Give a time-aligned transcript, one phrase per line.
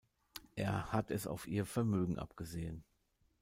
[0.55, 2.83] Er hat es auf ihr Vermögen abgesehen.